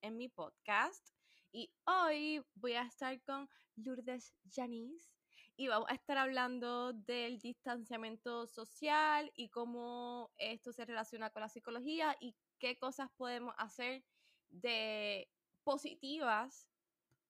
[0.00, 1.10] en mi podcast.
[1.52, 5.10] Y hoy voy a estar con Lourdes Janice
[5.56, 11.50] y vamos a estar hablando del distanciamiento social y cómo esto se relaciona con la
[11.50, 14.02] psicología y qué cosas podemos hacer
[14.48, 15.28] de
[15.64, 16.66] positivas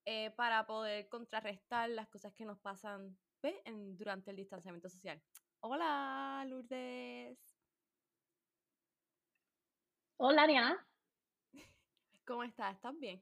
[0.04, 3.18] eh, para poder contrarrestar las cosas que nos pasan
[3.96, 5.20] durante el distanciamiento social.
[5.58, 7.36] Hola, Lourdes.
[10.18, 10.86] Hola, Ariana.
[12.24, 12.74] ¿Cómo estás?
[12.76, 13.20] ¿Estás bien?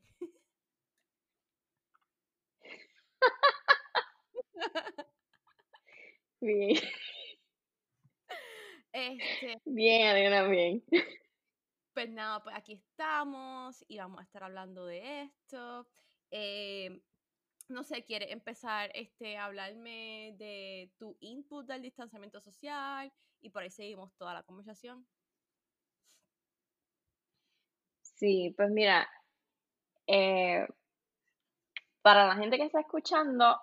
[6.41, 6.77] bien.
[8.93, 10.84] Este, bien, Ariana, bien.
[11.95, 15.89] Pues nada, pues aquí estamos y vamos a estar hablando de esto.
[16.31, 17.03] Eh,
[17.69, 23.62] no sé, quiere empezar este, a hablarme de tu input del distanciamiento social y por
[23.62, 25.06] ahí seguimos toda la conversación.
[28.20, 29.08] Sí, pues mira,
[30.06, 30.66] eh,
[32.02, 33.56] para la gente que está escuchando,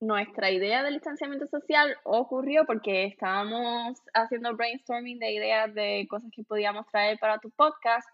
[0.00, 6.44] nuestra idea del distanciamiento social ocurrió porque estábamos haciendo brainstorming de ideas de cosas que
[6.44, 8.08] podíamos traer para tu podcast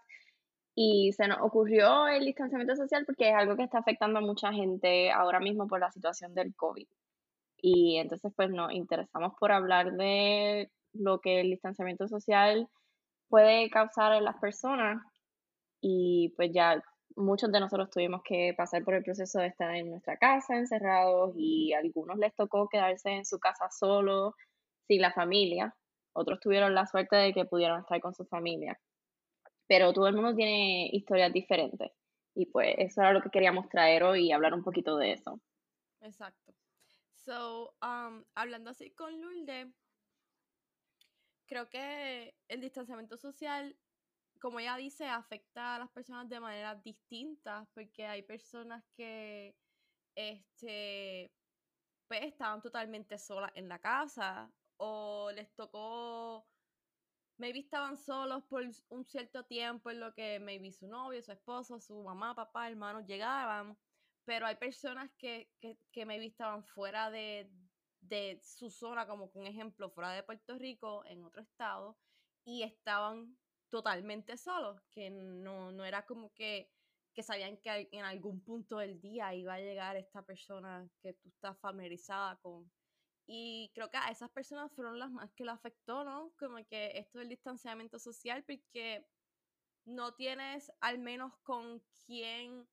[0.75, 4.51] y se nos ocurrió el distanciamiento social porque es algo que está afectando a mucha
[4.51, 6.87] gente ahora mismo por la situación del COVID.
[7.57, 12.67] Y entonces pues nos interesamos por hablar de lo que el distanciamiento social
[13.29, 15.03] puede causar en las personas
[15.83, 16.83] y pues ya
[17.15, 21.33] muchos de nosotros tuvimos que pasar por el proceso de estar en nuestra casa encerrados
[21.37, 24.35] y a algunos les tocó quedarse en su casa solo,
[24.87, 25.75] sin la familia.
[26.13, 28.79] Otros tuvieron la suerte de que pudieron estar con su familia
[29.67, 31.91] pero todo el mundo tiene historias diferentes.
[32.35, 35.39] Y pues eso era lo que queríamos traer hoy y hablar un poquito de eso.
[36.01, 36.53] Exacto.
[37.15, 39.67] So, um, hablando así con Lourdes,
[41.45, 43.75] creo que el distanciamiento social,
[44.43, 49.57] como ella dice, afecta a las personas de maneras distintas, porque hay personas que
[50.15, 51.33] este,
[52.09, 56.45] pues, estaban totalmente solas en la casa o les tocó
[57.37, 61.79] maybe estaban solos por un cierto tiempo en lo que maybe su novio, su esposo,
[61.79, 63.77] su mamá, papá, hermanos llegaban,
[64.25, 67.49] pero hay personas que, que, que maybe estaban fuera de,
[68.01, 71.97] de su zona, como un ejemplo, fuera de Puerto Rico, en otro estado,
[72.43, 73.37] y estaban
[73.73, 76.69] totalmente solos, que no, no era como que,
[77.11, 81.29] que sabían que en algún punto del día iba a llegar esta persona que tú
[81.29, 82.71] estás familiarizada con,
[83.25, 86.35] y creo que a esas personas fueron las más que lo afectó, ¿no?
[86.37, 89.09] Como que esto del distanciamiento social, porque
[89.85, 92.69] no tienes al menos con quién,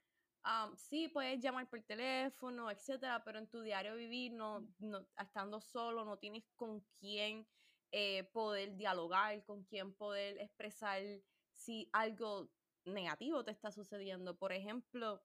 [0.77, 6.05] sí, puedes llamar por teléfono, etcétera, pero en tu diario vivir, no, no estando solo,
[6.05, 7.49] no tienes con quién
[7.93, 11.03] eh, poder dialogar, con quién poder expresar
[11.55, 12.51] si algo
[12.85, 14.37] negativo te está sucediendo.
[14.37, 15.23] Por ejemplo,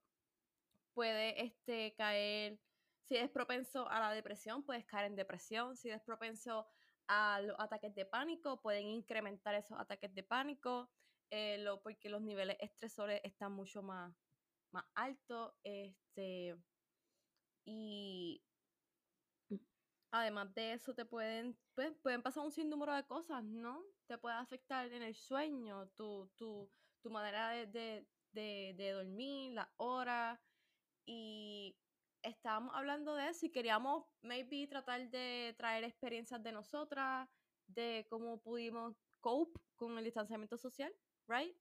[0.93, 2.59] puede este, caer
[3.05, 5.77] si eres propenso a la depresión, puedes caer en depresión.
[5.77, 6.67] Si eres propenso
[7.07, 10.89] a los ataques de pánico, pueden incrementar esos ataques de pánico,
[11.29, 14.11] eh, lo, porque los niveles estresores están mucho más,
[14.71, 15.53] más altos.
[15.63, 16.57] Este,
[17.63, 18.41] y
[20.15, 23.83] además de eso, te pueden, pues, pueden pasar un sinnúmero de cosas, ¿no?
[24.07, 26.69] Te puede afectar en el sueño, tu, tu,
[27.01, 27.67] tu manera de,
[28.31, 30.39] de, de, dormir, las horas.
[31.05, 31.75] Y
[32.23, 37.29] estábamos hablando de eso y queríamos maybe tratar de traer experiencias de nosotras,
[37.67, 40.93] de cómo pudimos cope con el distanciamiento social,
[41.27, 41.55] ¿right?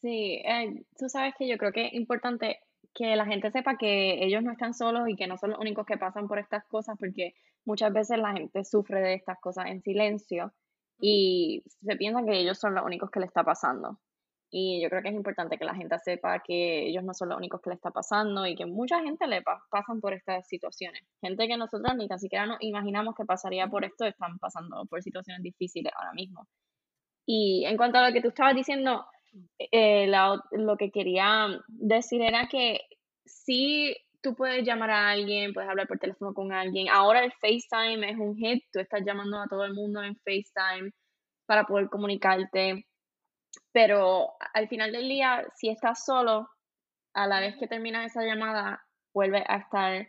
[0.00, 2.60] Sí, eh, tú sabes que yo creo que es importante
[2.94, 5.84] que la gente sepa que ellos no están solos y que no son los únicos
[5.84, 9.82] que pasan por estas cosas, porque muchas veces la gente sufre de estas cosas en
[9.82, 10.52] silencio
[11.00, 13.98] y se piensa que ellos son los únicos que le está pasando.
[14.56, 17.38] Y yo creo que es importante que la gente sepa que ellos no son los
[17.38, 21.02] únicos que le está pasando y que mucha gente le pasan por estas situaciones.
[21.20, 25.02] Gente que nosotros ni tan siquiera nos imaginamos que pasaría por esto, están pasando por
[25.02, 26.46] situaciones difíciles ahora mismo.
[27.26, 29.04] Y en cuanto a lo que tú estabas diciendo,
[29.58, 30.06] eh,
[30.52, 32.80] lo que quería decir era que
[33.24, 36.88] si tú puedes llamar a alguien, puedes hablar por teléfono con alguien.
[36.88, 40.90] Ahora el FaceTime es un hit, tú estás llamando a todo el mundo en FaceTime
[41.46, 42.86] para poder comunicarte
[43.72, 46.48] pero al final del día, si estás solo,
[47.14, 50.08] a la vez que terminas esa llamada, vuelves a estar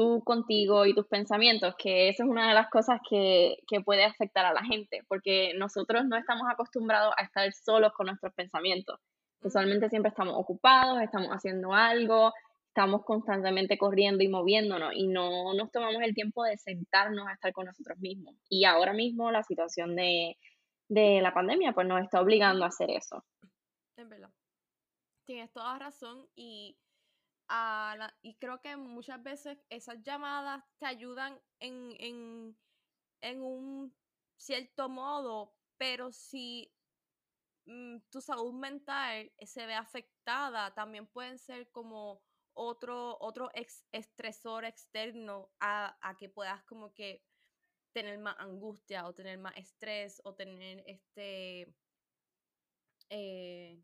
[0.00, 4.02] tú contigo y tus pensamientos, que eso es una de las cosas que, que puede
[4.02, 8.98] afectar a la gente, porque nosotros no estamos acostumbrados a estar solos con nuestros pensamientos.
[9.42, 12.32] Usualmente siempre estamos ocupados, estamos haciendo algo,
[12.68, 17.52] estamos constantemente corriendo y moviéndonos y no nos tomamos el tiempo de sentarnos a estar
[17.52, 18.34] con nosotros mismos.
[18.48, 20.38] Y ahora mismo la situación de,
[20.88, 23.22] de la pandemia pues nos está obligando a hacer eso.
[23.96, 24.30] Es verdad.
[25.26, 26.78] Tienes toda razón y,
[27.50, 32.56] a y creo que muchas veces esas llamadas te ayudan en, en,
[33.20, 33.94] en un
[34.36, 36.72] cierto modo, pero si
[37.66, 42.22] mm, tu salud mental se ve afectada, también pueden ser como
[42.54, 43.50] otro, otro
[43.92, 47.24] estresor externo a, a, que puedas como que
[47.92, 51.74] tener más angustia o tener más estrés o tener este,
[53.10, 53.82] eh,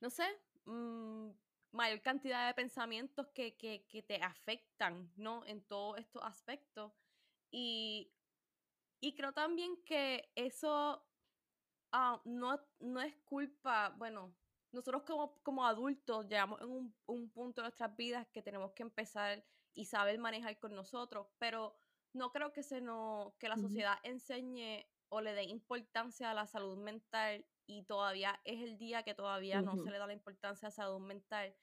[0.00, 0.24] no sé,
[0.64, 1.30] mm,
[1.72, 5.44] mayor cantidad de pensamientos que, que, que, te afectan, ¿no?
[5.46, 6.92] En todos estos aspectos.
[7.50, 8.12] Y,
[9.00, 11.04] y creo también que eso
[11.92, 14.34] ah, no, no es culpa, bueno,
[14.72, 18.82] nosotros como, como adultos llegamos en un, un, punto de nuestras vidas que tenemos que
[18.82, 19.44] empezar
[19.74, 21.76] y saber manejar con nosotros, pero
[22.12, 26.46] no creo que, se no, que la sociedad enseñe o le dé importancia a la
[26.46, 30.68] salud mental y todavía es el día que todavía no se le da la importancia
[30.68, 31.54] a salud mental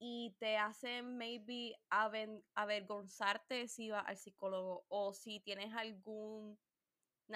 [0.00, 6.56] y te hace maybe avergonzarte si vas al psicólogo o si tienes alguna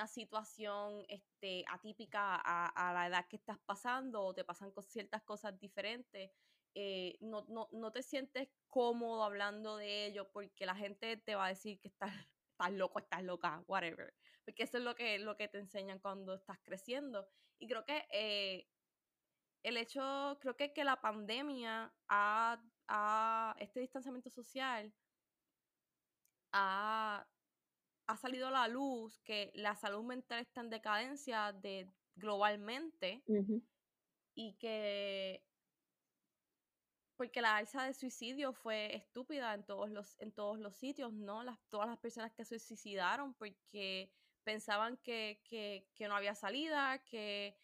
[0.08, 5.56] situación este, atípica a, la edad que estás pasando o te pasan con ciertas cosas
[5.60, 6.32] diferentes,
[6.74, 11.46] eh, no, no, no, te sientes cómodo hablando de ello porque la gente te va
[11.46, 12.12] a decir que estás,
[12.56, 14.14] estás loco, estás loca, whatever.
[14.44, 17.28] Porque eso es lo que, lo que te enseñan cuando estás creciendo.
[17.58, 18.66] Y creo que eh,
[19.62, 24.92] el hecho, creo que, que la pandemia a, este distanciamiento social
[26.52, 27.26] ha,
[28.20, 33.22] salido a la luz que la salud mental está en decadencia de, globalmente
[34.34, 35.45] y que
[37.16, 41.42] porque la alza de suicidio fue estúpida en todos los, en todos los sitios, ¿no?
[41.42, 44.12] Las, todas las personas que se suicidaron porque
[44.44, 47.58] pensaban que, que, que no había salida, que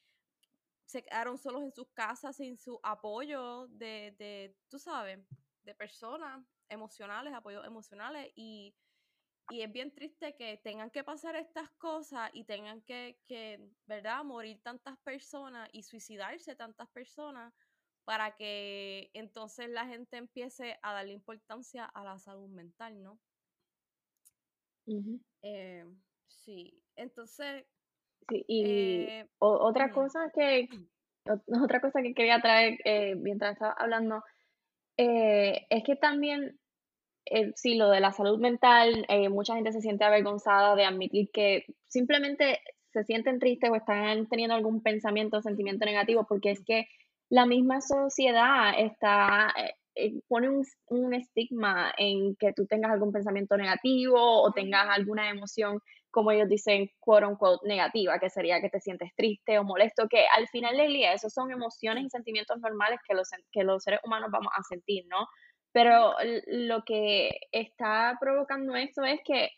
[0.84, 5.20] se quedaron solos en sus casas sin su apoyo de, de tú sabes,
[5.62, 8.74] de personas emocionales, apoyos emocionales y,
[9.50, 14.24] y, es bien triste que tengan que pasar estas cosas y tengan que, que, ¿verdad?,
[14.24, 17.52] morir tantas personas y suicidarse tantas personas
[18.04, 23.18] para que entonces la gente empiece a darle importancia a la salud mental, ¿no?
[25.42, 25.84] Eh,
[26.28, 27.64] sí, entonces
[28.28, 30.68] Sí, y eh, otra cosa que
[31.46, 34.22] otra cosa que quería traer eh, mientras estaba hablando
[34.96, 36.58] eh, es que también
[37.54, 42.58] sí, lo de la salud mental, mucha gente se siente avergonzada de admitir que simplemente
[42.92, 46.88] se sienten tristes o están teniendo algún pensamiento o sentimiento negativo, porque es que
[47.32, 49.54] la misma sociedad está,
[50.28, 55.80] pone un, un, estigma en que tú tengas algún pensamiento negativo o tengas alguna emoción
[56.10, 60.26] como ellos dicen, quote unquote, negativa, que sería que te sientes triste o molesto, que
[60.36, 64.00] al final del día esos son emociones y sentimientos normales que los, que los seres
[64.04, 65.26] humanos vamos a sentir, ¿no?
[65.72, 66.14] Pero
[66.48, 69.48] lo que está provocando esto es que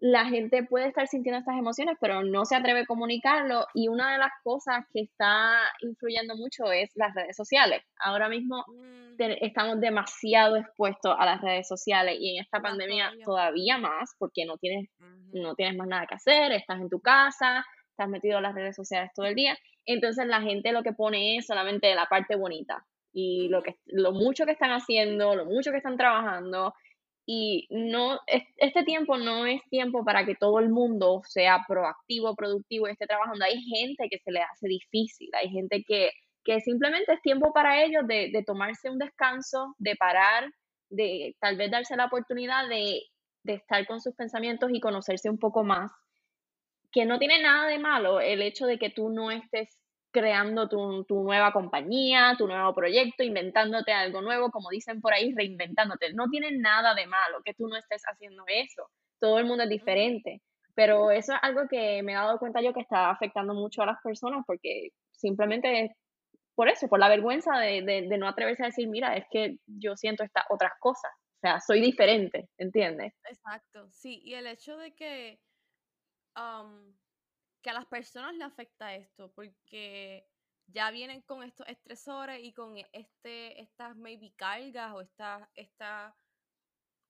[0.00, 3.66] la gente puede estar sintiendo estas emociones, pero no se atreve a comunicarlo.
[3.74, 7.82] Y una de las cosas que está influyendo mucho es las redes sociales.
[8.02, 9.20] Ahora mismo mm.
[9.42, 13.76] estamos demasiado expuestos a las redes sociales y en esta pandemia todavía.
[13.76, 14.88] más, porque no tienes,
[15.32, 18.74] no tienes más nada que hacer, estás en tu casa, estás metido en las redes
[18.74, 19.56] sociales todo el día.
[19.84, 24.12] Entonces la gente lo que pone es solamente la parte bonita y lo, que, lo
[24.12, 26.72] mucho que están haciendo, lo mucho que están trabajando
[27.26, 28.18] y no,
[28.56, 33.06] este tiempo no es tiempo para que todo el mundo sea proactivo, productivo y esté
[33.06, 33.44] trabajando.
[33.44, 36.10] Hay gente que se le hace difícil, hay gente que,
[36.44, 40.50] que simplemente es tiempo para ellos de, de, tomarse un descanso, de parar,
[40.88, 43.02] de tal vez darse la oportunidad de,
[43.44, 45.92] de estar con sus pensamientos y conocerse un poco más.
[46.92, 51.04] Que no tiene nada de malo el hecho de que tú no estés creando tu,
[51.04, 56.12] tu, nueva compañía, tu nuevo proyecto, inventándote algo nuevo, como dicen por ahí, reinventándote.
[56.12, 58.88] No tiene nada de malo que tú no estés haciendo eso.
[59.18, 60.42] Todo el mundo es diferente.
[60.74, 63.86] Pero eso es algo que me he dado cuenta yo que está afectando mucho a
[63.86, 65.94] las personas porque simplemente
[66.54, 69.96] por eso, por la vergüenza de, de, no atreverse a decir, mira, es que yo
[69.96, 71.10] siento estas otras cosas.
[71.36, 73.14] O sea, soy diferente, ¿entiendes?
[73.24, 74.20] Exacto, sí.
[74.24, 75.40] Y el hecho de que
[77.62, 80.28] que a las personas le afecta esto, porque
[80.66, 86.16] ya vienen con estos estresores y con este, estas maybe cargas o esta, esta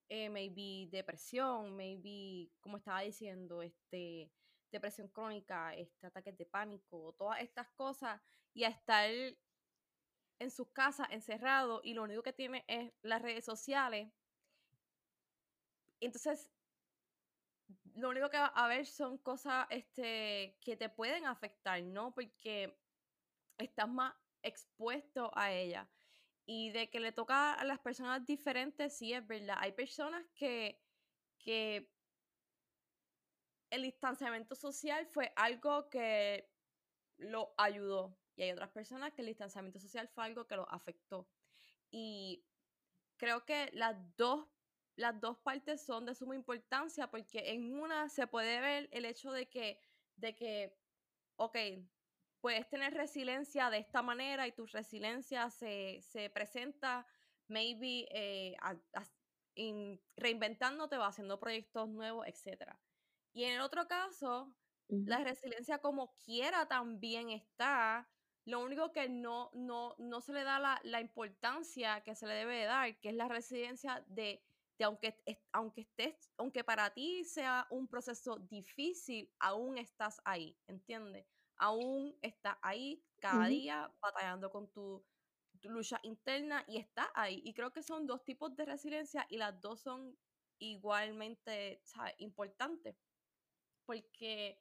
[0.08, 4.32] eh, maybe depresión, maybe, como estaba diciendo, este,
[4.72, 8.20] depresión crónica, este, ataques de pánico, todas estas cosas,
[8.52, 9.10] y a estar
[10.40, 14.10] en sus casas encerrados y lo único que tiene es las redes sociales.
[16.00, 16.50] Entonces,
[17.96, 22.14] lo único que va a haber son cosas este, que te pueden afectar, ¿no?
[22.14, 22.78] Porque
[23.58, 25.88] estás más expuesto a ella.
[26.46, 29.56] Y de que le toca a las personas diferentes, sí es verdad.
[29.60, 30.82] Hay personas que,
[31.38, 31.92] que
[33.70, 36.50] el distanciamiento social fue algo que
[37.18, 38.18] lo ayudó.
[38.34, 41.28] Y hay otras personas que el distanciamiento social fue algo que lo afectó.
[41.90, 42.44] Y
[43.16, 44.48] creo que las dos,
[45.00, 49.32] las dos partes son de suma importancia porque en una se puede ver el hecho
[49.32, 49.80] de que,
[50.16, 50.76] de que
[51.36, 51.56] ok,
[52.40, 56.02] puedes tener resiliencia de esta manera y tu resiliencia se,
[56.34, 57.06] presenta
[57.48, 58.56] maybe eh,
[60.16, 62.72] reinventándote va haciendo proyectos nuevos, etc.
[63.32, 64.54] Y en el otro caso,
[64.88, 68.06] la resiliencia como quiera también está,
[68.44, 72.34] lo único que no, no, no se le da la, la, importancia que se le
[72.34, 74.42] debe dar, que es la resiliencia de,
[74.84, 75.16] aunque,
[75.52, 81.26] aunque estés, aunque para ti sea un proceso difícil, aún estás ahí, ¿entiendes?
[81.60, 85.04] aún está ahí cada día batallando con tu,
[85.64, 87.42] lucha interna y está ahí.
[87.44, 90.18] Y creo que son dos tipos de resiliencia y las dos son
[90.58, 91.82] igualmente
[92.16, 92.96] importantes.
[93.84, 94.58] Porque,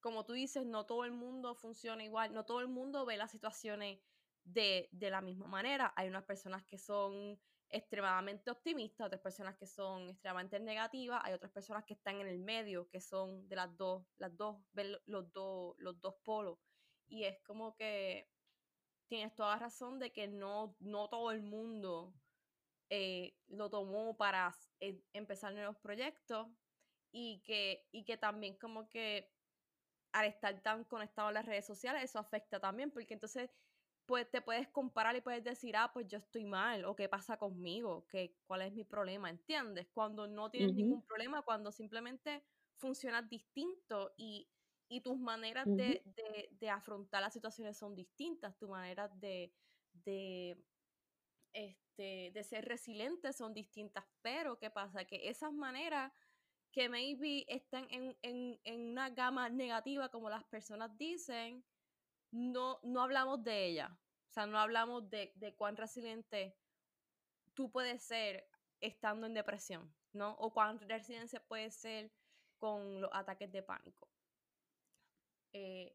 [0.00, 3.30] como tú dices, no todo el mundo funciona igual, no todo el mundo ve las
[3.30, 4.00] situaciones
[4.42, 5.92] de, de la misma manera.
[5.94, 11.52] Hay unas personas que son extremadamente optimistas, otras personas que son extremadamente negativas, hay otras
[11.52, 14.58] personas que están en el medio, que son de las dos, las dos,
[15.06, 16.58] los dos, los dos polos.
[17.08, 18.28] Y es como que
[19.08, 22.14] tienes toda razón de que no, no todo el mundo
[22.90, 26.48] eh, lo tomó para eh, empezar nuevos proyectos
[27.12, 29.32] y que, y que también como que
[30.12, 33.50] al estar tan conectado a las redes sociales, eso afecta también, porque entonces
[34.10, 37.36] pues te puedes comparar y puedes decir, ah, pues yo estoy mal, o qué pasa
[37.36, 39.86] conmigo, ¿Qué, cuál es mi problema, ¿entiendes?
[39.94, 42.42] Cuando no tienes ningún problema, cuando simplemente
[42.78, 44.50] funcionas distinto y,
[45.04, 46.02] tus maneras de,
[46.68, 49.54] afrontar las situaciones son distintas, tus maneras de,
[49.92, 50.60] de,
[51.52, 55.04] este, de ser resiliente son distintas, pero ¿qué pasa?
[55.04, 56.12] Que esas maneras
[56.72, 61.64] que maybe están en, en una gama negativa, como las personas dicen,
[62.32, 63.96] no, no hablamos de ella.
[64.30, 66.54] O sea, no hablamos de, cuán resiliente
[67.54, 68.46] tú puedes ser
[68.80, 70.36] estando en depresión, ¿no?
[70.38, 72.12] O cuán resiliente puedes ser
[72.58, 74.08] con los ataques de pánico.
[75.52, 75.92] Eh,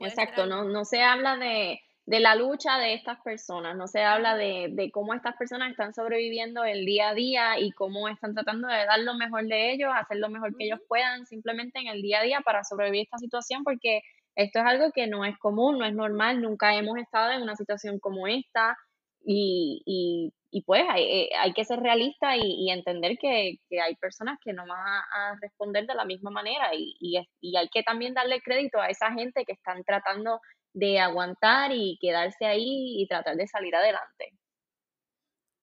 [0.00, 4.90] exacto, no, no se habla de, la lucha de estas personas, no se habla de,
[4.92, 8.98] cómo estas personas están sobreviviendo el día a día y cómo están tratando de dar
[8.98, 12.24] lo mejor de ellos, hacer lo mejor que ellos puedan simplemente en el día a
[12.24, 14.02] día para sobrevivir esta situación, porque
[14.36, 17.56] esto es algo que no es común, no es normal, nunca hemos estado en una
[17.56, 18.76] situación como esta
[19.24, 24.38] y, y, pues hay, eh, hay, que ser realista y, entender que, que, hay personas
[24.42, 27.16] que no van a, responder de la misma manera y,
[27.56, 30.40] hay que también darle crédito a esa gente que están tratando
[30.72, 34.32] de aguantar y quedarse ahí y tratar de salir adelante.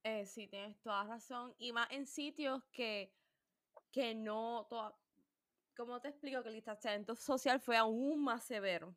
[0.03, 1.55] Eh, sí, tienes toda razón.
[1.57, 3.13] Y más en sitios que,
[3.91, 4.67] que no,
[5.75, 8.95] ¿cómo te explico que el distanciamiento social fue aún más severo?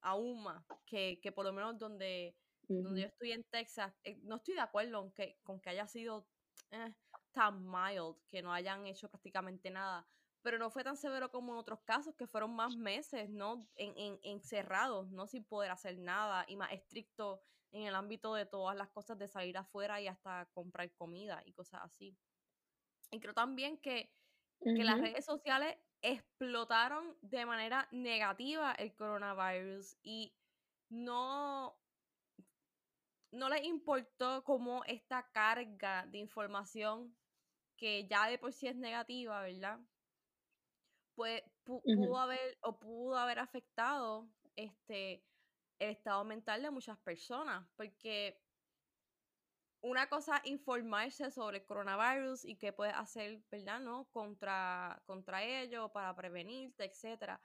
[0.00, 2.36] Aún más, que, por lo menos donde,
[2.68, 6.28] donde yo estoy en Texas, eh, no estoy de acuerdo con que, haya sido
[6.70, 6.94] eh,
[7.32, 10.06] tan mild, que no hayan hecho prácticamente nada,
[10.42, 13.68] pero no fue tan severo como en otros casos, que fueron más meses, ¿no?
[13.74, 15.26] En, en, encerrados, ¿no?
[15.26, 17.42] Sin poder hacer nada y más estricto
[17.72, 21.52] en el ámbito de todas las cosas de salir afuera y hasta comprar comida y
[21.52, 22.16] cosas así.
[23.10, 24.12] Y creo también que,
[24.60, 30.36] que las redes sociales explotaron de manera negativa el coronavirus y
[30.88, 31.78] no,
[33.32, 37.16] no les importó cómo esta carga de información
[37.76, 39.80] que ya de por sí es negativa, ¿verdad?
[41.14, 45.24] Pues pudo haber o pudo haber afectado este
[45.78, 48.40] el estado mental de muchas personas, porque
[49.86, 53.80] una cosa informarse sobre el coronavirus y qué puedes hacer, ¿verdad?
[53.80, 54.04] ¿No?
[54.10, 57.40] Contra, contra ello, para prevenirte, etcétera.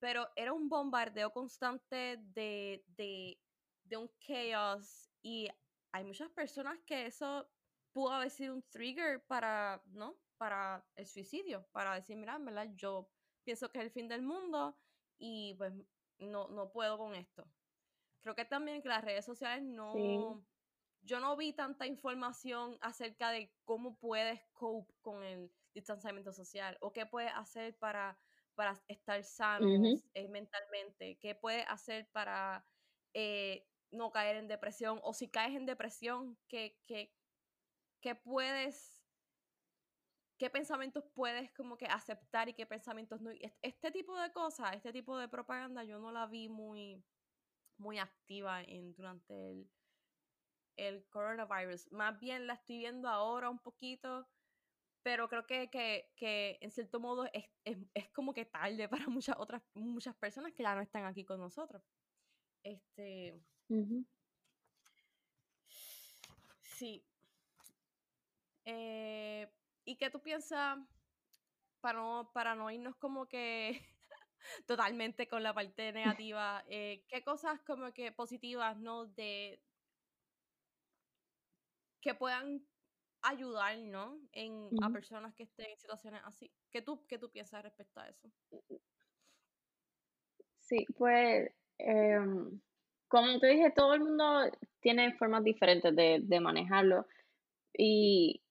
[0.00, 3.40] Pero era un bombardeo constante de, de,
[3.84, 5.48] de un chaos y
[5.92, 7.48] hay muchas personas que eso
[7.92, 10.16] pudo haber sido un trigger para, ¿no?
[10.36, 12.68] Para el suicidio, para decir, mira, ¿verdad?
[12.74, 13.08] Yo
[13.44, 14.76] pienso que es el fin del mundo
[15.16, 15.72] y pues
[16.18, 17.46] no, no puedo con esto.
[18.22, 20.44] Creo que también que las redes sociales no,
[21.04, 26.92] yo no vi tanta información acerca de cómo puedes cope con el distanciamiento social o
[26.92, 28.18] qué puedes hacer para,
[28.54, 29.66] para estar sano
[30.14, 32.66] eh, mentalmente, qué puedes hacer para
[33.12, 37.14] eh, no caer en depresión o si caes en depresión, ¿qué, qué,
[38.00, 39.04] qué puedes,
[40.38, 43.30] qué pensamientos puedes como que aceptar y qué pensamientos no?
[43.60, 47.04] Este tipo de cosas, este tipo de propaganda yo no la vi muy,
[47.76, 49.70] muy activa en, durante el,
[50.76, 51.90] el coronavirus.
[51.92, 54.26] Más bien la estoy viendo ahora un poquito,
[55.02, 59.06] pero creo que, que, que en cierto modo es, es, es, como que tarde para
[59.06, 61.82] muchas otras muchas personas que ya no están aquí con nosotros.
[62.62, 63.38] Este.
[66.62, 67.04] Sí.
[68.64, 69.48] Eh,
[69.84, 70.78] ¿Y qué tú piensas
[71.80, 73.80] para no, para no irnos como que
[74.66, 75.92] totalmente con la parte
[76.24, 76.64] negativa?
[76.66, 79.06] Eh, ¿Qué cosas como que positivas, no?
[79.06, 79.60] De
[82.04, 82.64] que puedan
[83.22, 84.20] ayudar, ¿no?
[84.32, 86.52] En, a personas que estén en situaciones así.
[86.70, 88.30] ¿Qué tú, qué tú piensas respecto a eso?
[90.60, 92.60] Sí, pues Em,
[93.08, 94.24] como te dije, todo el mundo
[94.80, 97.06] tiene formas diferentes de, de manejarlo.
[97.76, 98.42] Y,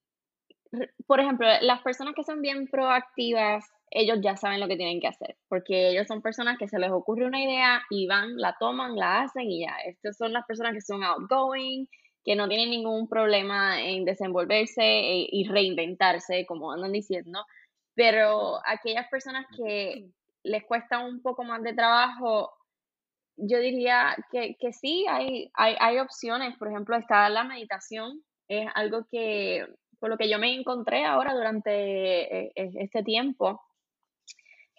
[1.06, 5.08] por ejemplo, las personas que son bien proactivas, ellos ya saben lo que tienen que
[5.08, 8.96] hacer, porque ellos son personas que se les ocurre una idea y van, la toman,
[8.96, 9.76] la hacen y ya.
[9.86, 11.88] Estas son las personas que son outgoing,
[12.24, 17.44] que no tienen ningún problema en desenvolverse e, y reinventarse, como andan diciendo.
[17.94, 20.08] Pero aquellas personas que
[20.42, 22.52] les cuesta un poco más de trabajo,
[23.36, 26.56] yo diría que, que sí, hay, hay, hay, opciones.
[26.56, 28.22] Por ejemplo, está la meditación.
[28.48, 29.66] Es algo que,
[29.98, 33.60] por lo que yo me encontré ahora durante eh, e, este tiempo.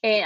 [0.07, 0.23] Eh,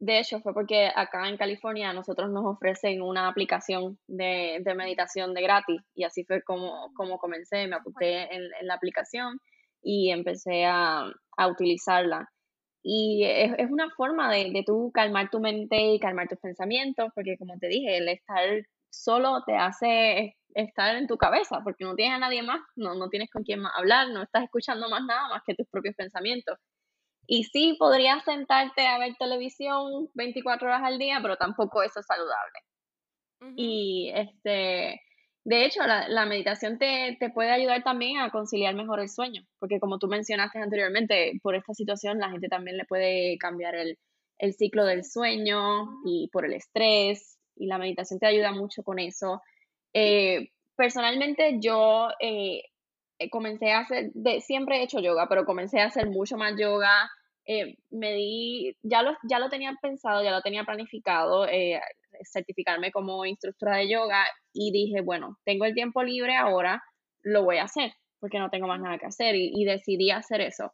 [0.00, 5.42] de hecho, fue porque acá en California nosotros nos ofrecen una aplicación de, meditación de
[5.42, 7.66] gratis y así fue como, como comencé.
[7.66, 9.38] Me apunté en, la aplicación
[9.82, 12.26] y empecé a, a utilizarla.
[12.82, 17.10] Y es, es una forma de, de tú calmar tu mente y calmar tus pensamientos,
[17.14, 21.94] porque como te dije, el estar solo te hace estar en tu cabeza, porque no
[21.94, 25.02] tienes a nadie más, no, no tienes con quién más hablar, no estás escuchando más
[25.04, 26.56] nada más que tus propios pensamientos.
[27.30, 32.06] Y sí, podrías sentarte a ver televisión 24 horas al día, pero tampoco eso es
[32.06, 32.58] saludable.
[33.54, 34.98] Y este,
[35.44, 39.98] de hecho, la, meditación te, puede ayudar también a conciliar mejor el sueño, porque como
[39.98, 43.98] tú mencionaste anteriormente, por esta situación la gente también le puede cambiar el,
[44.54, 49.42] ciclo del sueño y por el estrés, y la meditación te ayuda mucho con eso.
[49.92, 52.62] Eh, personalmente yo eh,
[53.30, 57.10] comencé a hacer, siempre he hecho yoga, pero comencé a hacer mucho más yoga.
[57.46, 61.46] Eh, me di, ya lo, ya lo tenía pensado, ya lo tenía planificado,
[62.30, 66.82] certificarme como instructora de yoga y dije, bueno, tengo el tiempo libre ahora,
[67.22, 70.72] lo voy a hacer porque no tengo más nada que hacer y, decidí hacer eso.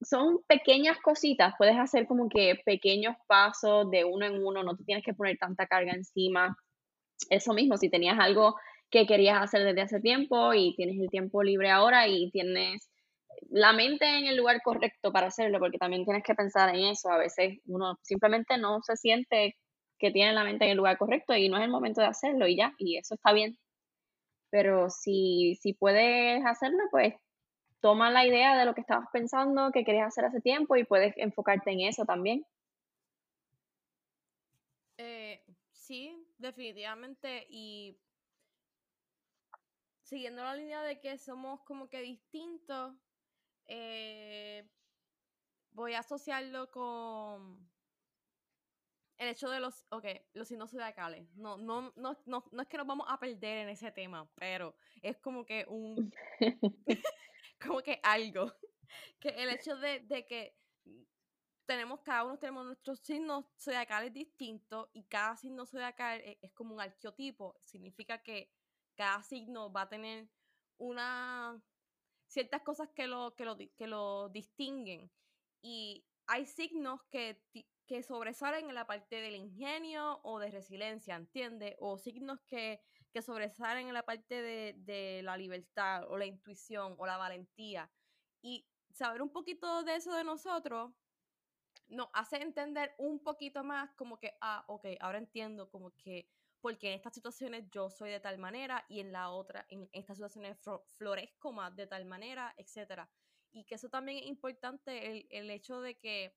[0.00, 4.84] Son pequeñas cositas, puedes hacer como que pequeños pasos de uno en uno, no te
[4.84, 6.56] tienes que poner tanta carga encima.
[7.30, 8.54] Eso mismo, si tenías algo
[8.90, 12.88] que querías hacer desde hace tiempo y tienes el tiempo libre ahora y tienes
[13.50, 17.10] la mente en el lugar correcto para hacerlo, porque también tienes que pensar en eso.
[17.10, 19.56] A veces uno simplemente no se siente
[19.98, 22.46] que tienen la mente en el lugar correcto y no es el momento de hacerlo
[22.46, 23.58] y ya, y eso está bien.
[24.50, 27.14] Pero si, si puedes hacerlo, pues
[27.80, 31.14] toma la idea de lo que estabas pensando, que querías hacer hace tiempo y puedes
[31.16, 32.44] enfocarte en eso también.
[34.96, 37.46] Eh, sí, definitivamente.
[37.50, 37.96] Y
[40.08, 42.94] siguiendo la línea de que somos como que distintos,
[43.66, 44.66] eh,
[45.72, 47.70] voy a asociarlo con
[49.18, 52.78] el hecho de los, ok, los signos zodiacales, no, no, no, no, no es que
[52.78, 56.10] nos vamos a perder en ese tema, pero es como que un,
[57.60, 58.50] como que algo,
[59.20, 60.56] que el hecho de, de que
[61.66, 66.74] tenemos, cada uno tenemos nuestros signos zodiacales distintos y cada signo zodiacal es, es como
[66.74, 68.57] un arqueotipo, significa que
[68.98, 70.28] cada signo va a tener
[70.76, 71.62] una
[72.26, 75.10] ciertas cosas que lo, que lo, que lo distinguen
[75.62, 77.40] y hay signos que
[77.88, 81.74] que sobresalen en la parte del ingenio o de resiliencia, ¿entiendes?
[81.80, 86.94] O signos que, que sobresalen en la parte de, de, la libertad o la intuición
[86.98, 87.90] o la valentía.
[88.42, 90.92] Y saber un poquito de eso de nosotros
[91.88, 96.28] nos hace entender un poquito más como que, ah, ok, ahora entiendo como que,
[96.60, 100.16] porque en estas situaciones yo soy de tal manera y en la otra, en estas
[100.16, 100.58] situaciones
[100.96, 103.08] florezco más de tal manera, etc.
[103.52, 106.36] Y que eso también es importante, el, el hecho de que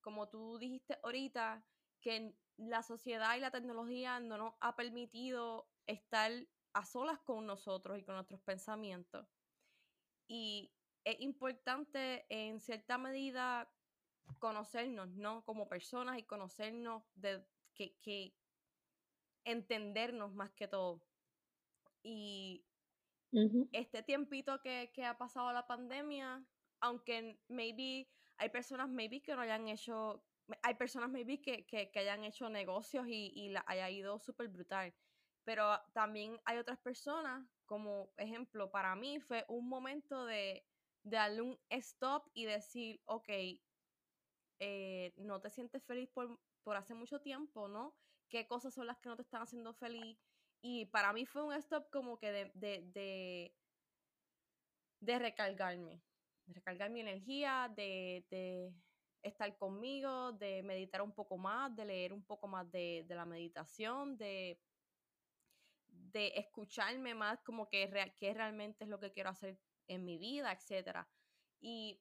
[0.00, 1.66] como tú dijiste ahorita,
[2.00, 6.32] que la sociedad y la tecnología no nos ha permitido estar
[6.72, 9.26] a solas con nosotros y con nuestros pensamientos.
[10.28, 10.72] Y
[11.04, 13.70] es importante en cierta medida
[14.38, 15.44] conocernos, ¿no?
[15.44, 18.34] Como personas y conocernos de que, que
[19.50, 21.02] entendernos más que todo.
[22.02, 22.64] Y
[23.72, 26.44] este tiempito que, que, ha pasado la pandemia,
[26.80, 28.08] aunque maybe
[28.38, 30.24] hay personas maybe que no hayan hecho,
[30.62, 34.48] hay personas maybe que, que, que hayan hecho negocios y, y la haya ido súper
[34.48, 34.94] brutal,
[35.44, 40.64] pero también hay otras personas, como ejemplo, para mí fue un momento de,
[41.02, 43.28] de darle un stop y decir, ok,
[44.60, 47.94] eh, no te sientes feliz por, por hace mucho tiempo, ¿no?
[48.28, 50.18] ¿Qué cosas son las que no te están haciendo feliz?
[50.60, 53.54] Y para mí fue un stop como que de, de,
[55.00, 56.02] de, recargarme,
[56.46, 58.74] de recargar mi energía, de, de,
[59.22, 63.24] estar conmigo, de meditar un poco más, de leer un poco más de, de la
[63.24, 64.60] meditación, de,
[65.88, 67.88] de escucharme más como que
[68.18, 71.06] qué realmente es lo que quiero hacer en mi vida, etc.
[71.60, 72.00] Y,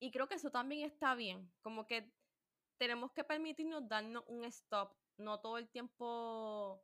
[0.00, 2.12] y creo que eso también está bien, como que
[2.82, 6.82] tenemos que permitirnos darnos un stop, no todo el tiempo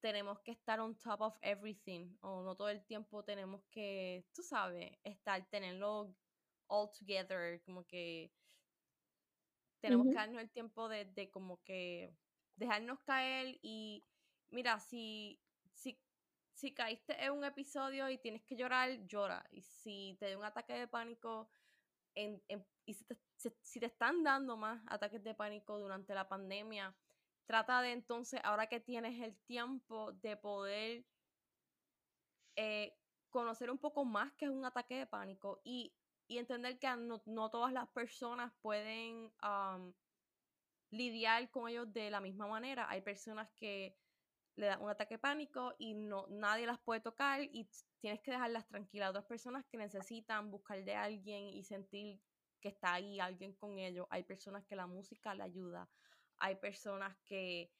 [0.00, 4.42] tenemos que estar on top of everything o no todo el tiempo tenemos que, tú
[4.42, 6.12] sabes, estar, tenerlo
[6.66, 8.32] all together, como que
[9.78, 12.12] tenemos que darnos el tiempo de, de, como que
[12.56, 14.04] dejarnos caer y
[14.50, 15.40] mira, si,
[15.72, 16.02] si,
[16.52, 19.46] si caíste en un episodio y tienes que llorar, llora.
[19.52, 21.48] Y si te da un ataque de pánico
[22.14, 23.04] y si
[23.80, 26.94] te, están dando más ataques de pánico durante la pandemia,
[27.46, 31.04] trata de entonces, ahora que tienes el tiempo de poder
[32.56, 32.94] eh,
[33.30, 35.94] conocer un poco más que es un ataque de pánico y,
[36.28, 39.32] entender que no, todas las personas pueden
[40.90, 42.86] lidiar con ellos de la misma manera.
[42.90, 43.96] Hay personas que
[44.56, 47.66] le dan un ataque de pánico y no, nadie las puede tocar y
[48.00, 49.10] tienes que dejarlas tranquilas.
[49.10, 52.20] Otras personas que necesitan buscar de alguien y sentir
[52.60, 54.06] que está ahí alguien con ellos.
[54.10, 55.88] Hay personas que la música le ayuda
[56.38, 57.72] hay personas que,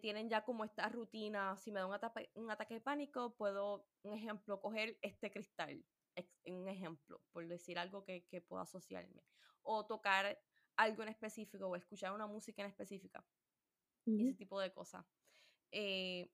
[0.00, 3.88] tienen ya como esta rutina, si me da un, ataque, un ataque de pánico, puedo,
[4.02, 5.84] un ejemplo, coger este cristal,
[6.46, 9.24] un ejemplo, por decir algo que, que pueda asociarme,
[9.62, 10.40] o tocar
[10.76, 13.26] algo en específico, o escuchar una música en específica,
[14.06, 15.04] ese tipo de cosas.
[15.72, 16.30] Eh,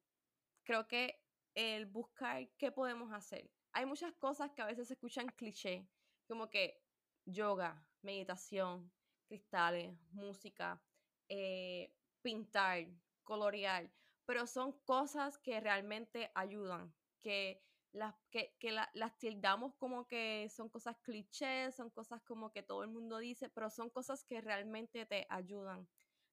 [0.63, 1.19] creo que
[1.57, 3.51] el buscar qué podemos hacer.
[3.73, 5.89] Hay muchas cosas que a veces se escuchan cliché,
[6.29, 6.81] como que
[7.25, 8.93] yoga, meditación,
[9.27, 10.81] cristales, música,
[11.29, 11.93] eh,
[12.23, 12.87] pintar,
[13.25, 13.91] colorear,
[14.27, 18.55] pero son cosas que realmente ayudan, que las, que,
[18.93, 23.49] las tildamos como que son cosas clichés, son cosas como que todo el mundo dice,
[23.49, 25.89] pero son cosas que realmente te ayudan,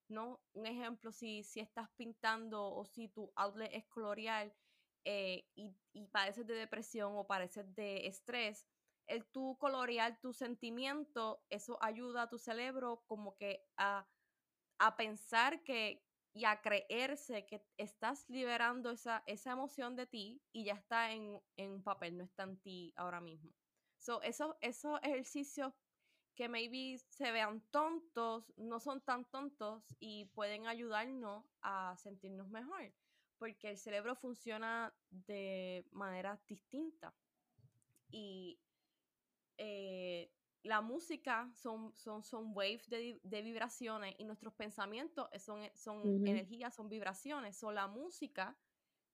[0.10, 0.42] ¿no?
[0.52, 4.54] Un ejemplo, si, si estás pintando o si tu outlet es colorear
[5.06, 5.76] eh, y,
[6.12, 8.66] padeces de depresión o padeces de estrés,
[9.08, 14.08] el tú colorear tu sentimiento, eso ayuda a tu cerebro como que a
[14.80, 16.04] a pensar que
[16.36, 21.40] y a creerse que estás liberando esa, esa emoción de ti y ya está en,
[21.58, 23.54] en papel, no está en ti ahora mismo.
[24.00, 25.74] So, eso, esos ejercicios
[26.36, 32.92] que maybe se vean tontos, no son tan tontos y pueden ayudarnos a sentirnos mejor,
[33.44, 37.14] porque el cerebro funciona de manera distinta.
[38.10, 38.58] Y
[39.58, 46.74] eh, la música son, son, son waves de, vibraciones y nuestros pensamientos son, son energías,
[46.74, 47.62] son vibraciones.
[47.66, 48.58] O la música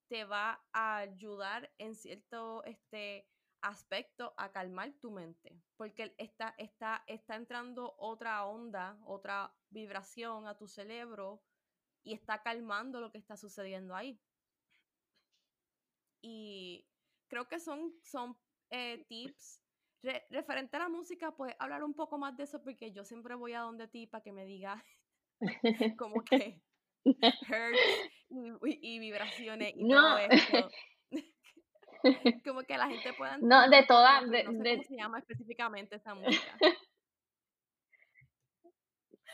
[0.07, 3.27] te va a ayudar en cierto este,
[3.61, 10.55] aspecto a calmar tu mente, porque está, está, está entrando otra onda, otra vibración a
[10.55, 11.41] tu cerebro
[12.03, 14.19] y está calmando lo que está sucediendo ahí.
[16.21, 16.85] Y
[17.27, 18.37] creo que son, son
[18.69, 19.61] eh, tips
[20.29, 23.53] referente a la música, pues hablar un poco más de eso porque yo siempre voy
[23.53, 24.81] a donde ti para que me digas
[25.97, 26.61] como que
[27.49, 27.79] hertz
[28.29, 30.69] y, vibraciones y todo esto.
[32.45, 36.13] como que la gente pueda No, de todas, no sé cómo se llama específicamente esa
[36.15, 36.57] música.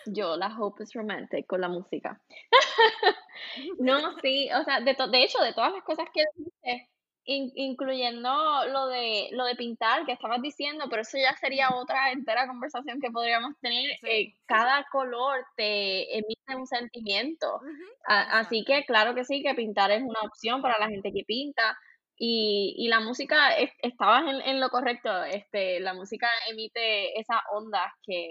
[0.07, 2.21] Yo, la Hope is Romantic con la música.
[3.79, 6.89] no, sí, o sea, de, de hecho, de todas las cosas que dices,
[7.25, 8.29] incluyendo
[8.67, 12.99] lo de lo de pintar que estabas diciendo, pero eso ya sería otra entera conversación
[13.01, 13.97] que podríamos tener.
[14.03, 17.61] Eh, cada color te emite un sentimiento.
[18.05, 21.77] así que claro que sí, que pintar es una opción para la gente que pinta.
[22.17, 27.91] Y, y la música, estabas en, en, lo correcto, este, la música emite esas ondas
[28.03, 28.29] que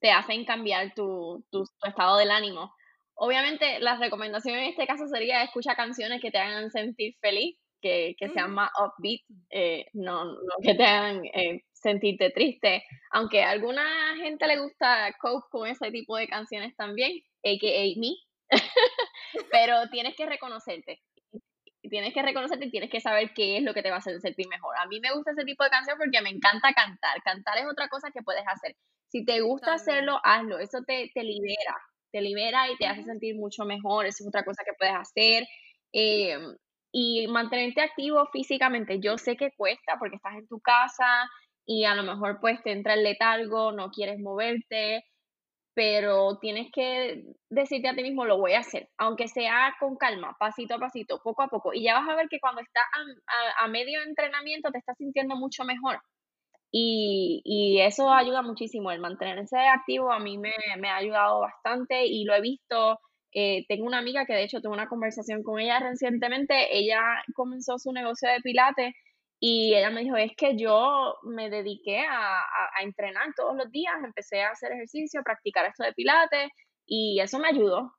[0.00, 2.74] te hacen cambiar tu, tu, tu estado del ánimo.
[3.16, 8.16] Obviamente, la recomendación en este caso sería escuchar canciones que te hagan sentir feliz, que,
[8.18, 9.20] que sean más upbeat,
[9.50, 12.84] eh, no, no, que te hagan eh, sentirte triste.
[13.12, 17.12] Aunque a alguna gente le gusta cope con ese tipo de canciones también,
[17.44, 18.00] a.k.a.
[18.00, 18.16] me,
[19.52, 21.00] pero tienes que reconocerte.
[21.82, 24.20] tienes que reconocerte y tienes que saber qué es lo que te va a hacer
[24.20, 24.76] sentir mejor.
[24.78, 27.22] A mí me gusta ese tipo de canción porque me encanta cantar.
[27.22, 28.76] Cantar es otra cosa que puedes hacer.
[29.14, 30.58] Si te gusta hacerlo, hazlo.
[30.58, 31.76] Eso te, te libera,
[32.10, 34.06] te libera y te hace sentir mucho mejor.
[34.06, 35.46] Eso es otra cosa que puedes hacer.
[35.92, 36.36] Eh,
[36.90, 38.98] y mantenerte activo físicamente.
[38.98, 41.28] Yo sé que cuesta porque estás en tu casa
[41.64, 45.04] y a lo mejor pues te entra el letargo, no quieres moverte,
[45.74, 50.36] pero tienes que decirte a ti mismo, lo voy a hacer, aunque sea con calma,
[50.40, 51.72] pasito a pasito, poco a poco.
[51.72, 52.84] Y ya vas a ver que cuando estás
[53.60, 56.00] a, medio entrenamiento te estás sintiendo mucho mejor.
[56.76, 62.04] Y, y, eso ayuda muchísimo, el mantenerse activo a mí me, me ha ayudado bastante
[62.04, 62.98] y lo he visto.
[63.32, 67.00] Eh, tengo una amiga que de hecho tuve una conversación con ella recientemente, ella
[67.34, 68.92] comenzó su negocio de pilates
[69.38, 73.94] y ella me dijo, es que yo me dediqué a, a, entrenar todos los días,
[74.04, 76.50] empecé a hacer ejercicio, a practicar esto de pilates
[76.86, 77.92] y eso me ayudó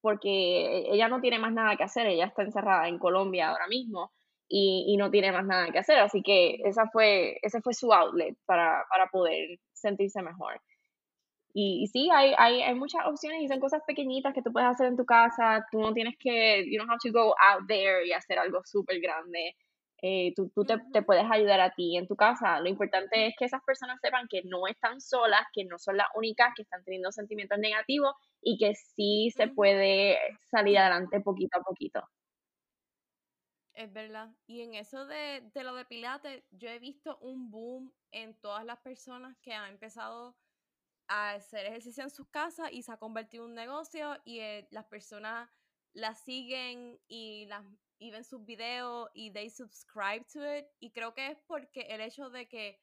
[0.00, 4.12] porque ella no tiene más nada que hacer, ella está encerrada en Colombia ahora mismo
[4.54, 7.90] y, y no tiene más nada que hacer, así que esa fue, ese fue su
[7.90, 10.60] outlet para, para poder sentirse mejor.
[11.54, 14.68] Y, y, sí, hay, hay, hay muchas opciones y son cosas pequeñitas que tú puedes
[14.68, 18.06] hacer en tu casa, tú no tienes que, you don't have to go out there
[18.06, 19.56] y hacer algo súper grande.
[20.02, 22.60] Eh, tú, tú te, te, puedes ayudar a ti en tu casa.
[22.60, 26.08] Lo importante es que esas personas sepan que no están solas, que no son las
[26.14, 28.12] únicas que están teniendo sentimientos negativos
[28.42, 30.18] y que sí se puede
[30.50, 32.02] salir adelante poquito a poquito.
[33.74, 34.34] Es verdad.
[34.46, 38.64] Y en eso de, de lo de Pilates, yo he visto un boom en todas
[38.64, 40.36] las personas que han empezado
[41.08, 44.68] a hacer ejercicio en sus casas y se ha convertido en un negocio y eh,
[44.70, 45.50] las personas
[45.94, 47.64] las siguen y las
[47.98, 50.66] y ven sus videos y they subscribe to it.
[50.80, 52.80] Y creo que es porque el hecho de que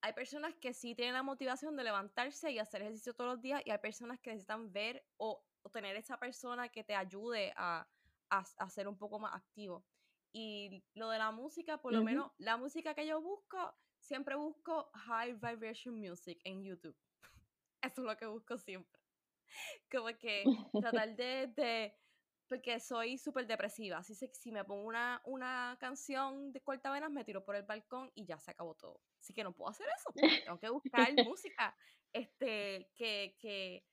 [0.00, 3.62] hay personas que sí tienen la motivación de levantarse y hacer ejercicio todos los días
[3.64, 7.86] y hay personas que necesitan ver o, tener esa persona que te ayude a,
[8.30, 9.84] a, ser un poco más activo.
[10.32, 14.90] Y lo de la música, por lo menos la música que yo busco, siempre busco
[14.94, 16.96] high vibration music en YouTube.
[17.82, 19.00] Eso es lo que busco siempre.
[19.90, 20.44] Como que
[20.80, 21.94] tratar de
[22.52, 23.96] porque soy súper depresiva.
[23.96, 28.12] Así que si me pongo una, una canción de cortavenas, me tiro por el balcón
[28.14, 29.00] y ya se acabó todo.
[29.18, 30.12] Así que no puedo hacer eso.
[30.44, 31.74] Tengo que buscar música
[32.12, 33.86] este, que, que,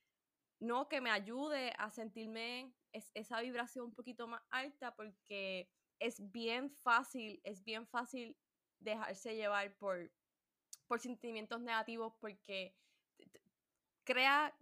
[0.58, 6.70] no, que me ayude a sentirme esa vibración un poquito más alta porque es bien
[6.70, 8.36] fácil, es bien fácil
[8.80, 10.10] dejarse llevar por,
[10.88, 12.74] por sentimientos negativos porque
[14.04, 14.52] crea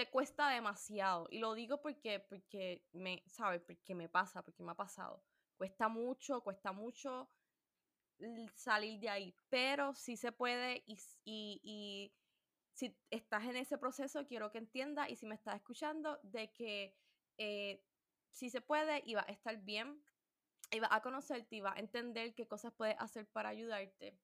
[0.00, 1.28] te cuesta demasiado.
[1.30, 3.60] Y lo digo porque, porque me, ¿sabes?
[3.60, 5.22] Porque me pasa, porque me ha pasado.
[5.58, 7.28] Cuesta mucho, cuesta mucho
[8.54, 9.34] salir de ahí.
[9.50, 12.14] Pero sí se puede y, y,
[12.72, 16.96] si estás en ese proceso, quiero que entiendas y si me estás escuchando, de que
[17.36, 17.84] eh,
[18.30, 20.02] sí se puede y va a estar bien,
[20.70, 24.16] y va a conocerte y va a entender qué cosas puedes hacer para ayudarte.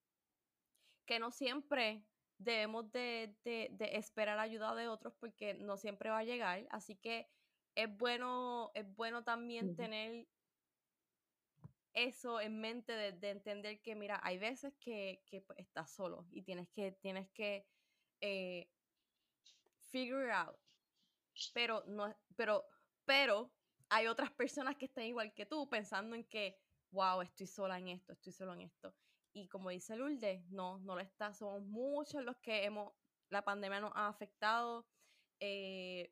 [1.07, 2.05] Que no siempre
[2.39, 6.67] debemos de, de, de, esperar ayuda de otros porque no siempre va a llegar.
[6.71, 7.29] Así que
[7.75, 10.27] es bueno, es bueno también tener
[11.97, 16.43] eso en mente de, entender que, mira, hay veces que, que pues, estás solo y
[16.43, 17.67] tienes que, tienes que
[18.21, 18.69] eh,
[19.91, 20.59] figure out.
[21.55, 22.67] Pero no, pero,
[23.07, 23.51] pero
[23.89, 26.59] hay otras personas que están igual que tú pensando en que,
[26.91, 28.95] wow, estoy sola en esto, estoy solo en esto
[29.37, 32.95] y como dice Lourdes, no, no lo está, somos muchos los que hemos,
[33.29, 34.87] la pandemia nos ha afectado.
[35.41, 36.11] Eh,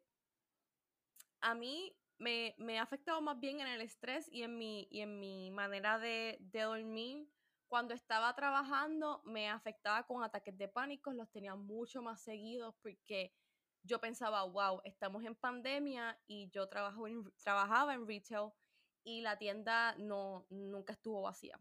[1.41, 5.01] a mí me, me, ha afectado más bien en el estrés y en mi, y
[5.01, 7.27] en mi manera de, de dormir.
[7.67, 13.33] Cuando estaba trabajando me afectaba con ataques de pánico, los tenía mucho más seguidos porque
[13.85, 17.05] yo pensaba, wow, estamos en pandemia y yo trabajo
[17.43, 18.51] trabajaba en retail
[19.05, 21.61] y la tienda no, nunca estuvo vacía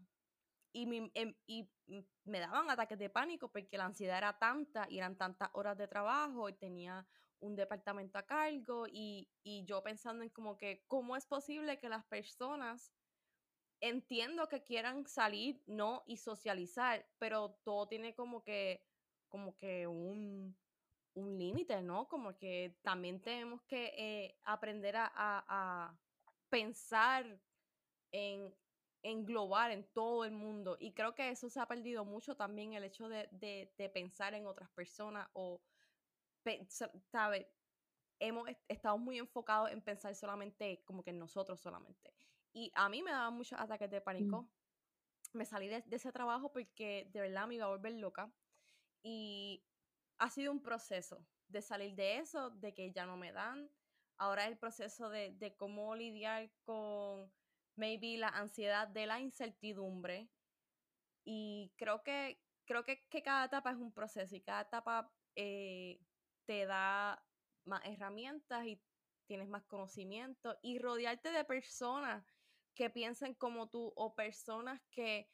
[0.74, 1.70] y, em, y
[2.26, 5.88] me daban ataques de pánico porque la ansiedad era tanta y eran tantas horas de
[5.88, 7.08] trabajo y tenía
[7.40, 11.90] un departamento a cargo y, y yo pensando en como que cómo es posible que
[11.90, 12.94] las personas
[13.82, 16.04] entiendo que quieran salir, ¿no?
[16.08, 18.82] Y socializar, pero todo tiene como que,
[19.28, 20.58] como que un,
[21.16, 22.08] un límite, ¿no?
[22.08, 26.00] Como que también tenemos que eh, aprender a, a, a,
[26.50, 27.40] pensar
[28.12, 28.54] en,
[29.04, 30.78] englobar en todo el mundo.
[30.80, 34.48] Y creo que eso se ha perdido mucho también, el hecho de, de, pensar en
[34.48, 35.62] otras personas o,
[37.12, 37.52] ¿sabe?
[38.20, 42.14] Hemos estado muy enfocados en pensar solamente como que en nosotros solamente.
[42.54, 44.04] Y a mí me daban muchos ataques de mm.
[44.04, 44.50] pánico.
[45.34, 48.32] Me salí de, ese trabajo porque de verdad me iba a volver loca.
[49.04, 49.66] Y
[50.24, 53.70] ha sido un proceso de salir de eso, de que ya no me dan.
[54.18, 57.30] Ahora es el proceso de, de cómo lidiar con
[57.76, 60.30] maybe la ansiedad de la incertidumbre.
[61.26, 66.00] Y creo que, creo que, cada etapa es un proceso y cada etapa eh,
[66.46, 67.22] te da
[67.66, 68.82] más herramientas y
[69.26, 72.24] tienes más conocimiento y rodearte de personas
[72.76, 75.30] que piensen como tú o personas que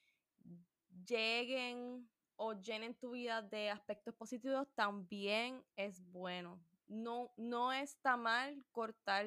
[1.05, 2.09] lleguen
[2.41, 6.57] o llenen tu vida de aspectos positivos también es bueno.
[6.87, 9.25] No, no está mal cortar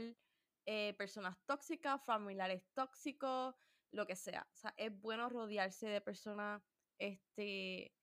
[0.64, 3.54] eh, personas tóxicas, familiares tóxicos,
[3.90, 4.48] lo que sea.
[4.50, 6.62] O sea, es bueno rodearse de personas
[6.98, 7.94] este,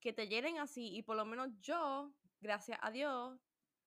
[0.00, 0.94] que te llenen así.
[0.94, 3.40] Y por lo menos yo, gracias a Dios,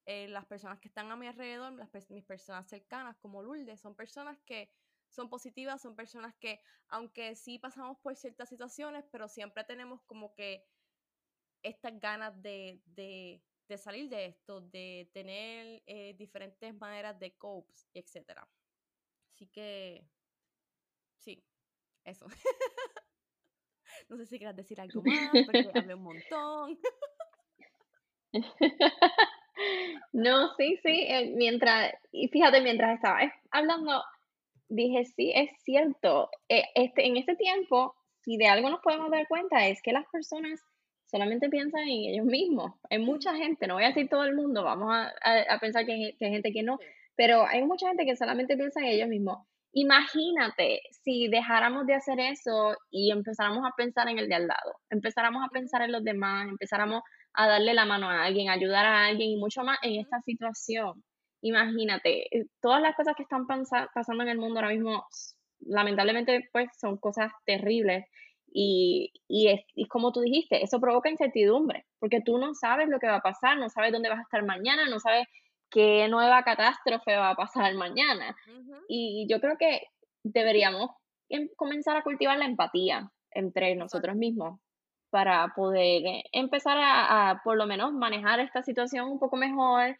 [0.07, 3.95] eh, las personas que están a mi alrededor, las, mis personas cercanas como Lourdes, son
[3.95, 4.71] personas que
[5.11, 10.33] son positivas, son personas que, aunque sí pasamos por ciertas situaciones, pero siempre tenemos como
[10.33, 10.65] que
[11.61, 17.87] estas ganas de, de, de salir de esto, de tener eh, diferentes maneras de copes,
[17.93, 18.39] etc.
[19.33, 20.07] Así que,
[21.19, 21.43] sí,
[22.03, 22.25] eso.
[24.09, 26.79] no sé si quieras decir algo más, porque hablé un montón.
[30.13, 33.19] No, sí, sí, eh, mientras, y fíjate, mientras estaba
[33.51, 34.03] hablando,
[34.71, 39.27] dije, sí, es cierto, eh, este, en este tiempo, si de algo nos podemos dar
[39.27, 40.59] cuenta, es que las personas
[41.05, 42.71] solamente piensan en ellos mismos.
[42.89, 46.15] Hay mucha gente, no voy a decir todo el mundo, vamos a, pensar que hay,
[46.17, 46.79] que hay gente que no,
[47.15, 49.39] pero hay mucha gente que solamente piensa en ellos mismos.
[49.73, 54.75] Imagínate si dejáramos de hacer eso y empezáramos a pensar en el de al lado,
[54.89, 57.03] empezáramos a pensar en los demás, empezáramos
[57.33, 60.19] a darle la mano a alguien, a ayudar a alguien y mucho más en esta
[60.21, 61.03] situación.
[61.41, 65.05] Imagínate, eh, todas las cosas que están pasando en el mundo ahora mismo,
[65.59, 68.05] lamentablemente, pues son cosas terribles.
[68.53, 73.07] Y, y, es, como tú dijiste, eso provoca incertidumbre, porque tú no sabes lo que
[73.07, 75.27] va a pasar, no sabes dónde vas a estar mañana, no sabes
[75.69, 78.35] qué nueva catástrofe va a pasar mañana.
[78.87, 79.83] Y yo creo que
[80.23, 80.91] deberíamos
[81.29, 84.59] em, comenzar a cultivar la empatía entre nosotros mismos
[85.09, 89.97] para poder eh, empezar a, por lo menos manejar esta situación un poco mejor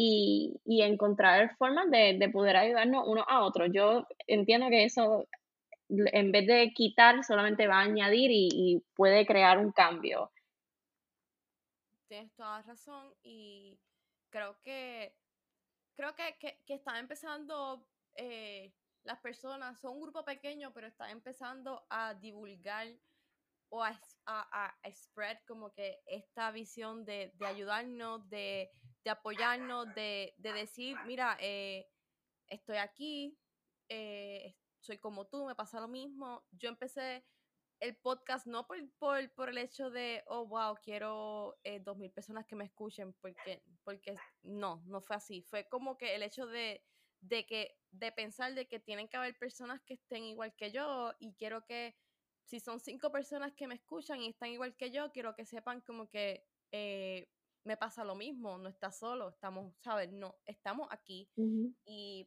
[0.00, 3.66] y, encontrar formas de, poder ayudarnos uno a otro.
[3.66, 5.26] Yo entiendo que eso,
[5.88, 10.30] en vez de quitar, solamente va a añadir y, puede crear un cambio.
[12.08, 13.76] Tienes toda razón y
[14.30, 15.14] creo que
[15.96, 17.84] creo que, que, están empezando
[18.14, 22.86] eh, las personas, son un grupo pequeño, pero están empezando a divulgar
[23.70, 28.70] o a, a, spread como que esta visión de, ayudarnos, de,
[29.10, 31.86] apoyarnos, de, decir, mira, eh,
[32.48, 33.38] estoy aquí,
[33.88, 36.44] eh, soy como tú, me pasa lo mismo.
[36.52, 37.24] Yo empecé
[37.80, 38.78] el podcast no por,
[39.34, 43.62] por, el hecho de, oh, wow, quiero eh, dos mil personas que me escuchen, porque,
[43.84, 45.42] porque no, no fue así.
[45.42, 46.82] Fue como que el hecho de,
[47.20, 51.12] de, que, de pensar de que tienen que haber personas que estén igual que yo
[51.20, 51.96] y quiero que
[52.44, 55.80] si son cinco personas que me escuchan y están igual que yo, quiero que sepan
[55.82, 56.46] como que
[57.68, 60.10] me pasa lo mismo, no estás solo, estamos, ¿sabes?
[60.10, 61.28] No, estamos aquí
[61.84, 62.26] y,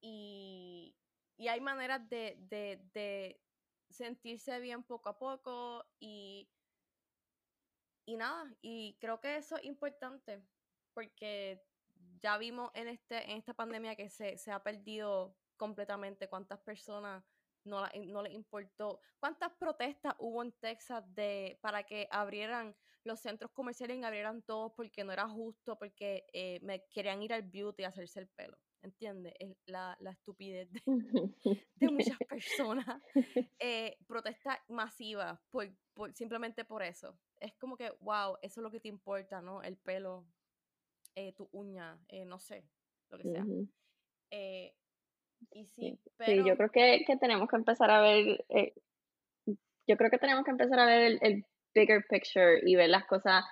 [0.00, 0.96] y,
[1.38, 3.38] hay maneras de, de,
[3.90, 6.48] sentirse bien poco a poco y,
[8.06, 10.42] y nada, y creo que eso es importante
[10.94, 11.62] porque
[12.22, 17.22] ya vimos en, este, en esta pandemia que se, se ha perdido completamente cuántas personas
[17.64, 19.00] no, la, no les importó.
[19.18, 22.74] ¿Cuántas protestas hubo en Texas de, para que abrieran
[23.06, 27.42] los centros comerciales abrieran todos porque no era justo, porque eh, me querían ir al
[27.42, 28.58] beauty a hacerse el pelo?
[28.82, 29.32] ¿Entiendes?
[29.38, 30.82] Es la, la estupidez de,
[31.76, 33.02] de, muchas personas.
[33.58, 37.18] Eh, protestas masivas por, por, simplemente por eso.
[37.40, 39.62] Es como que, wow, eso es lo que te importa, ¿no?
[39.62, 40.26] El pelo,
[41.14, 42.64] eh, tu uña, eh, no sé,
[43.08, 43.44] lo que sea.
[45.52, 46.44] y sí, pero...
[46.44, 48.44] yo creo que, tenemos que empezar a ver,
[49.86, 51.46] yo creo que tenemos que empezar a ver el,
[51.76, 53.44] bigger picture y ver las cosas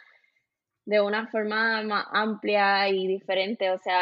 [0.87, 3.71] de una forma más amplia y diferente.
[3.71, 4.01] O sea,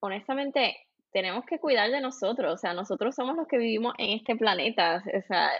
[0.00, 0.76] honestamente,
[1.12, 2.54] tenemos que cuidar de nosotros.
[2.54, 5.02] O sea, nosotros somos los que vivimos en este planeta.
[5.06, 5.50] O sea,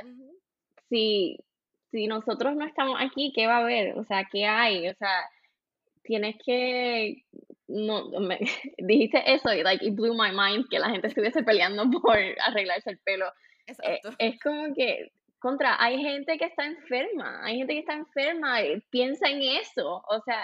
[0.88, 1.38] si,
[1.90, 3.96] si nosotros no estamos aquí, ¿qué va a haber?
[3.98, 4.88] O sea, ¿qué hay?
[4.88, 5.28] O sea,
[6.02, 7.22] tienes que
[7.68, 8.38] no, me,
[8.78, 12.90] dijiste eso y like it blew my mind que la gente estuviese peleando por arreglarse
[12.90, 13.26] el pelo.
[13.66, 15.10] Eh, es como que
[15.44, 20.02] contra, hay gente que está enferma, hay gente que está enferma, y piensa en eso,
[20.08, 20.40] o sea,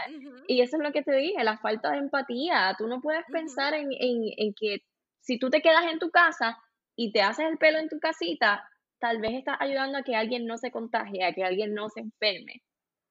[0.46, 2.74] y eso es lo que te dije, la falta de empatía.
[2.76, 4.82] Tú no puedes pensar en, en, en que
[5.20, 6.58] si tú te quedas en tu casa
[6.96, 10.44] y te haces el pelo en tu casita, tal vez estás ayudando a que alguien
[10.46, 12.62] no se contagie, a que alguien no se enferme.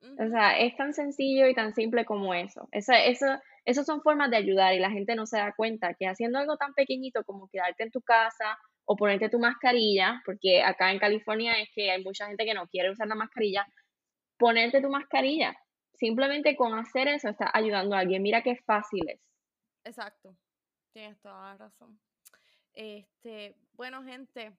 [0.02, 2.70] O sea, es tan sencillo y tan simple como eso.
[2.72, 3.26] Eso, eso.
[3.66, 6.56] Esas son formas de ayudar y la gente no se da cuenta que haciendo algo
[6.56, 8.58] tan pequeñito como quedarte en tu casa
[8.92, 12.66] o ponerte tu mascarilla, porque acá en California es que hay mucha gente que no
[12.66, 13.68] quiere usar la mascarilla,
[14.36, 15.56] ponerte tu mascarilla.
[15.94, 18.24] Simplemente con hacer eso estás ayudando a alguien.
[18.24, 19.22] Mira qué fácil es.
[19.84, 20.36] Exacto.
[20.92, 22.00] Tienes toda la razón.
[22.74, 24.58] Este, bueno, gente,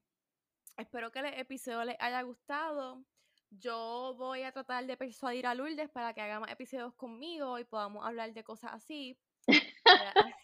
[0.76, 3.02] espero que el episodio les haya gustado.
[3.50, 7.64] Yo voy a tratar de persuadir a Lourdes para que haga más episodios conmigo y
[7.64, 9.18] podamos hablar de cosas así.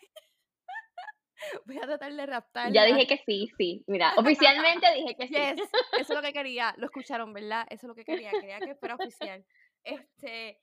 [1.67, 2.73] Voy a, tratar de raptar.
[2.73, 3.85] Ya dije que sí, sí.
[3.87, 5.35] Mira, oficialmente dije que sí.
[6.01, 6.75] eso es lo que quería.
[6.79, 7.67] Lo escucharon, ¿verdad?
[7.71, 8.31] Eso es lo que quería.
[8.31, 9.45] Quería que fuera oficial.
[9.85, 10.61] Este,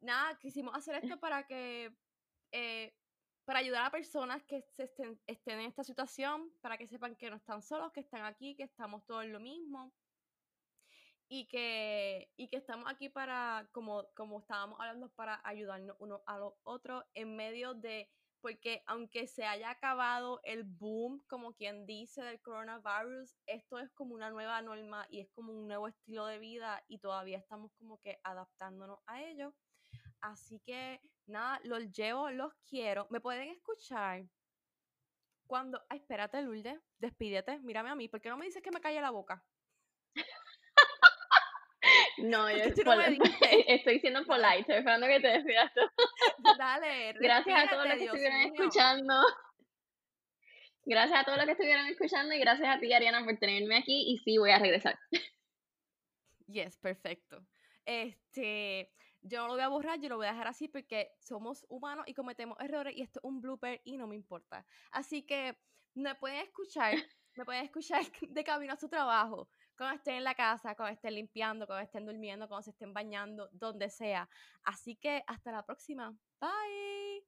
[0.00, 1.92] nada, quisimos hacer esto para que
[2.52, 2.94] eh,
[3.46, 7.36] para ayudar a personas que estén, estén, en esta situación, para que sepan que no
[7.36, 9.92] están solos, que están aquí, que estamos todos en lo mismo
[11.28, 16.38] y que, y que estamos aquí para, como, como estábamos hablando, para ayudarnos uno a
[16.38, 18.10] los otros en medio de,
[18.40, 24.14] porque aunque se haya acabado el boom, como quien dice, del coronavirus, esto es como
[24.14, 28.00] una nueva norma y es como un nuevo estilo de vida y todavía estamos como
[28.00, 29.54] que adaptándonos a ello.
[30.20, 33.06] Así que nada, los llevo, los quiero.
[33.10, 34.24] ¿Me pueden escuchar?
[35.46, 35.84] Cuando.
[35.88, 38.08] Ay, espérate, Lourdes, despídete, mírame a mí.
[38.08, 39.44] ¿Por qué no me dices que me calle la boca?
[42.18, 42.56] No, yo
[43.68, 45.80] estoy siendo polite, estoy esperando que te despidas tú.
[46.58, 49.14] Dale, Gracias a todos los que estuvieron escuchando.
[50.84, 54.04] Gracias a todos los que estuvieron escuchando y gracias a ti, Ariana, por tenerme aquí.
[54.06, 54.96] Y sí, voy a regresar.
[56.46, 57.44] Yes, perfecto.
[57.84, 61.66] Este, yo no lo voy a borrar, yo lo voy a dejar así porque somos
[61.68, 64.64] humanos y cometemos errores y esto es un blooper y no me importa.
[64.92, 65.58] Así que
[65.94, 66.94] me pueden escuchar,
[67.34, 71.14] me pueden escuchar de camino a su trabajo, cuando estén en la casa, cuando estén
[71.14, 74.28] limpiando, cuando estén durmiendo, cuando se estén bañando, donde sea.
[74.64, 76.14] Así que hasta la próxima.
[76.40, 77.24] Bye.